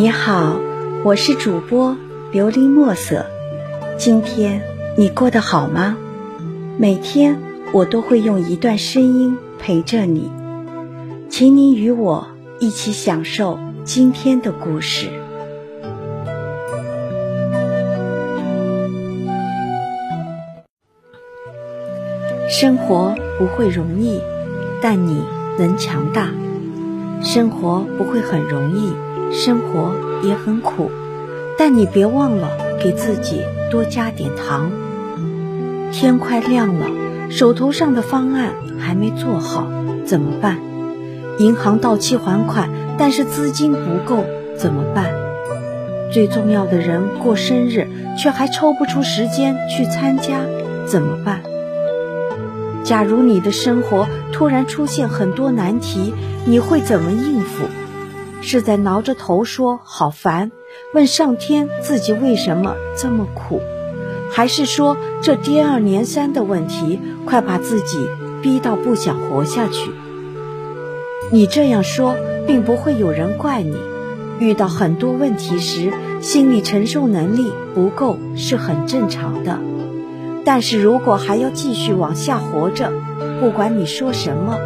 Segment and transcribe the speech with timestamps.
[0.00, 0.60] 你好，
[1.02, 1.96] 我是主播
[2.32, 3.26] 琉璃墨色。
[3.96, 4.62] 今天
[4.96, 5.96] 你过得好吗？
[6.78, 7.36] 每天
[7.72, 10.30] 我都会用一段声音陪着你，
[11.28, 12.28] 请你与我
[12.60, 15.08] 一起享受今天的故事。
[22.48, 24.20] 生活不会容易，
[24.80, 25.24] 但你
[25.58, 26.30] 能强大。
[27.20, 28.92] 生活不会很容易，
[29.30, 29.92] 生活
[30.22, 30.90] 也很苦，
[31.58, 32.48] 但你别忘了
[32.82, 34.70] 给自己多加点糖。
[35.92, 36.86] 天快亮了，
[37.30, 39.66] 手头上的方案还没做好，
[40.04, 40.58] 怎么办？
[41.38, 42.68] 银行到期还款，
[42.98, 44.24] 但是资金不够，
[44.56, 45.12] 怎么办？
[46.12, 47.86] 最重要的人过生日，
[48.18, 50.40] 却还抽不出时间去参加，
[50.86, 51.42] 怎么办？
[52.84, 56.14] 假如你的生活突然出现很多难题，
[56.46, 57.64] 你会怎么应付？
[58.40, 60.52] 是在挠着头说好烦，
[60.94, 63.60] 问上天自己为什么这么苦，
[64.30, 68.08] 还是说这接二连三的问题快把自己
[68.42, 69.90] 逼到不想活下去？
[71.30, 73.76] 你这样说，并不会有人怪你。
[74.38, 79.58] 遇到很多问题时，心理承受能力不够是很正常的。
[80.44, 82.92] 但是如果还要继续往下活着，
[83.40, 84.56] 不管你说什么，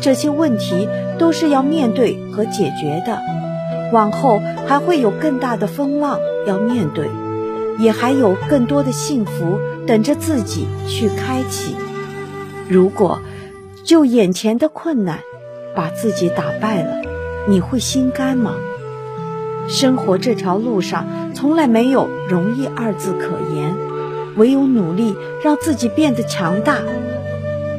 [0.00, 3.20] 这些问题都是要面对和解决的。
[3.92, 7.08] 往后还会有更大的风浪要面对，
[7.78, 11.74] 也还有更多的幸福等着自己去开启。
[12.68, 13.20] 如果
[13.82, 15.18] 就眼前的困难
[15.74, 17.02] 把自己打败了，
[17.48, 18.54] 你会心甘吗？
[19.68, 23.76] 生活这条路上从来没有容易二字可言。
[24.36, 26.78] 唯有努力让自己变得强大。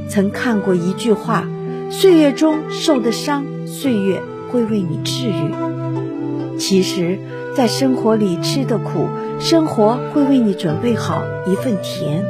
[0.09, 1.47] 曾看过一句话
[1.91, 5.53] ：“岁月中受的伤，岁月会为你治愈。”
[6.57, 7.19] 其实，
[7.55, 9.07] 在生活里吃的苦，
[9.39, 12.23] 生活会为你准备好一份甜。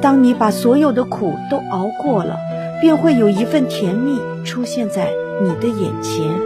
[0.00, 2.36] 当你把所有的苦都熬过了，
[2.80, 5.10] 便会有一份甜蜜出现在
[5.42, 6.40] 你的眼前。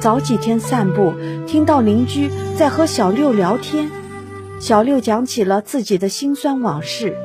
[0.00, 1.12] 早几天散步，
[1.46, 3.90] 听到邻居在和小六聊天。
[4.58, 7.16] 小六讲起了自己的辛酸往事。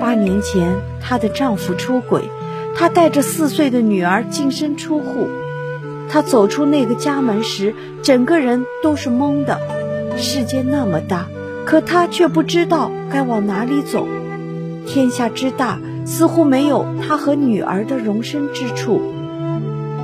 [0.00, 2.22] 八年前，她的丈夫出轨，
[2.78, 5.28] 他带着四岁的女儿净身出户。
[6.08, 9.58] 他走出那个家门时，整个人都是懵的。
[10.16, 11.26] 世界那么大，
[11.64, 14.06] 可他却不知道该往哪里走。
[14.86, 19.02] 天下之大，似乎没有他和女儿的容身之处。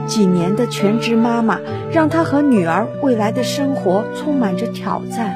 [0.06, 1.60] 几年的全职妈妈，
[1.92, 5.34] 让他和女儿未来的生活充满着挑战。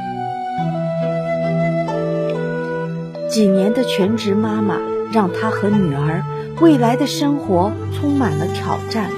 [3.30, 4.78] 几年的全职妈妈，
[5.12, 6.24] 让她和女儿
[6.60, 9.10] 未来的生活充满了挑战。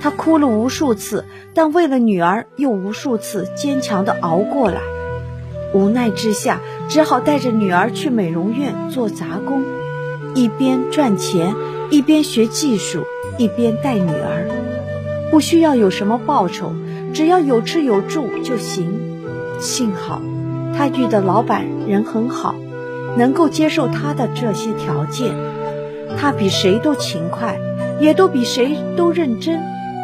[0.00, 1.24] 她哭了无数次，
[1.54, 4.80] 但为了女儿，又无数次坚强地熬过来。
[5.74, 9.64] 无奈之下，只好带着女儿去美容院做杂工，
[10.34, 11.54] 一边赚钱，
[11.90, 13.02] 一边学技术，
[13.38, 14.48] 一边带女儿。
[15.30, 16.72] 不需要有什么报酬，
[17.12, 19.00] 只要有吃有住就行。
[19.58, 20.22] 幸好，
[20.76, 22.54] 她遇的老板人很好。
[23.16, 25.34] 能够接受他的这些条件，
[26.20, 27.56] 他比谁都勤快，
[28.00, 29.60] 也都比谁都认真。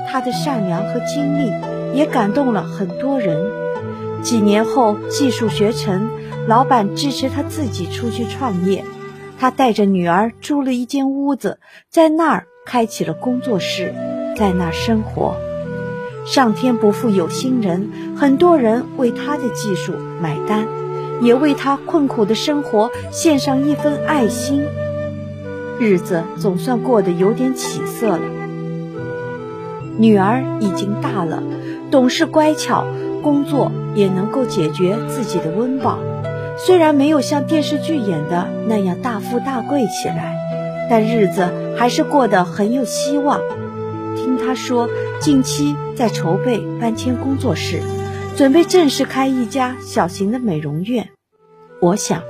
[0.08, 1.52] 他的善良和精力
[1.92, 3.36] 也感动了很多人。
[4.22, 6.08] 几年后，技术学成，
[6.46, 8.84] 老板支持他自己出去创业。
[9.38, 11.58] 他带着女儿租了一间屋子，
[11.90, 13.92] 在那儿开启了工作室，
[14.36, 15.34] 在那儿生活。
[16.24, 19.92] 上天不负有心人，很多人为他的技术
[20.22, 20.66] 买单。
[21.20, 24.64] 也为他困苦的生活献上一份爱心，
[25.78, 28.20] 日子总算过得有点起色了。
[29.98, 31.42] 女儿已经大了，
[31.90, 32.86] 懂事乖巧，
[33.22, 35.98] 工作也能够解决自己的温饱。
[36.58, 40.36] 虽然没有像电视剧演的那样大富大贵起来，
[40.90, 43.40] 但日子还是过得很有希望。
[44.16, 44.88] 听她说，
[45.20, 47.80] 近期在筹备搬迁工作室。
[48.36, 51.10] 准备正式开一家小型的美容院，
[51.80, 52.20] 我想，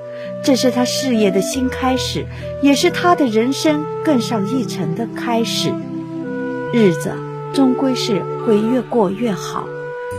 [0.43, 2.27] 这是他事业的新开始，
[2.63, 5.73] 也是他的人生更上一层的开始。
[6.73, 7.13] 日子
[7.53, 9.67] 终归是会越过越好，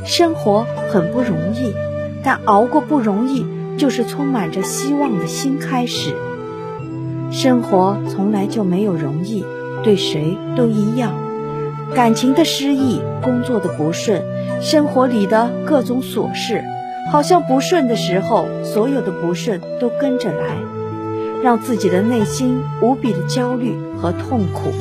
[0.05, 1.73] 生活很不容易，
[2.23, 3.45] 但熬过不容易，
[3.77, 6.15] 就是充满着希望的新开始。
[7.31, 9.43] 生活从来就没有容易，
[9.83, 11.13] 对谁都一样。
[11.93, 14.23] 感情的失意，工作的不顺，
[14.61, 16.63] 生活里的各种琐事，
[17.11, 20.57] 好像不顺的时候，所有的不顺都跟着来，
[21.43, 24.71] 让自己的内心无比的焦虑和痛苦。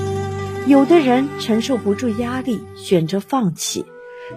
[0.67, 3.85] 有的人承受不住压力，选择放弃；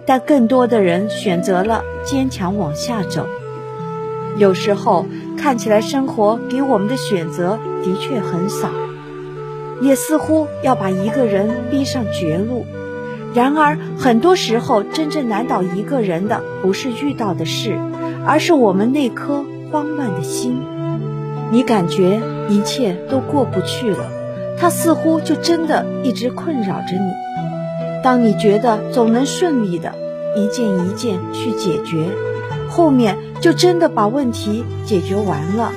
[0.06, 3.26] 但更多的人选择了坚强往下走。
[4.36, 5.06] 有时候
[5.36, 8.70] 看起来生活给我们的选择的确很少，
[9.80, 12.66] 也似乎要把一个人逼上绝路。
[13.34, 17.78] 然而，很多时候真正难倒一个人的，不是遇到的事，
[18.26, 20.60] 而是我们那颗慌乱的心。
[21.50, 24.10] 你感觉一切都过不去了，
[24.58, 27.12] 它似乎就真的一直困扰着你。
[28.02, 29.94] 当你觉得总能顺利的
[30.36, 32.10] 一件一件去解决，
[32.68, 35.72] 后面就真的把问题解决完了。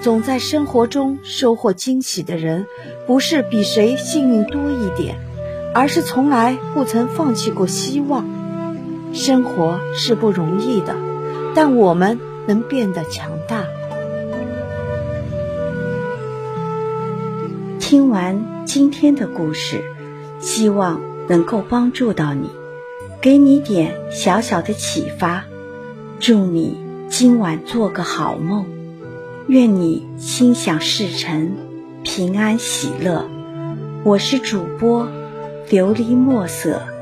[0.00, 2.66] 总在生活中收获惊喜的人，
[3.06, 5.16] 不是比谁幸运多一点，
[5.74, 8.24] 而是从来不曾放弃过希望。
[9.12, 10.96] 生活是不容易的，
[11.54, 13.64] 但我们能变得强大。
[17.78, 19.84] 听完今天的故事，
[20.40, 22.50] 希望能够帮助到你，
[23.20, 25.44] 给你点小小的启发。
[26.18, 26.78] 祝你
[27.08, 28.66] 今晚做个好梦，
[29.46, 31.52] 愿你心想事成，
[32.02, 33.28] 平安喜乐。
[34.02, 35.08] 我是主播
[35.68, 36.93] 琉璃墨色。